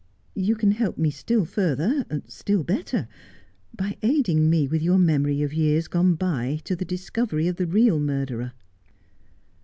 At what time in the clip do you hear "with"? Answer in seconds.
4.67-4.81